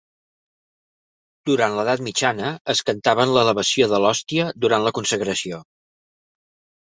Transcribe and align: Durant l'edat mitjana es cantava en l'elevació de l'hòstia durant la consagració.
Durant 1.49 1.75
l'edat 1.79 2.01
mitjana 2.07 2.53
es 2.73 2.81
cantava 2.87 3.27
en 3.29 3.33
l'elevació 3.35 3.89
de 3.91 3.99
l'hòstia 4.05 4.47
durant 4.65 4.87
la 4.87 4.95
consagració. 5.01 5.61